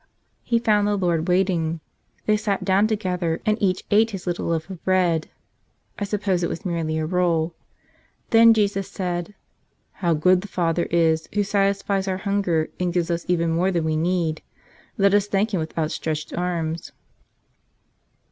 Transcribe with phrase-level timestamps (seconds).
[0.41, 1.79] He found the Lord waiting.
[2.25, 5.29] They sat do wn together and each ate his little loaf of bread.
[5.99, 7.53] (I suppose it was merely a roll.)
[8.31, 9.35] Then Jesus said:
[9.91, 13.83] "How good the Father is, Who satisfies our hunger and gives us even more than
[13.83, 14.41] we need!
[14.97, 16.93] Let us thank Him with out¬ stretched arms."